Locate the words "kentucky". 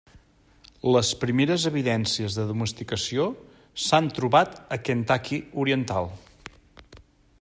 4.89-5.41